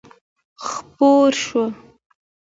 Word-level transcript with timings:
خپور 0.65 1.31
شو. 1.43 1.63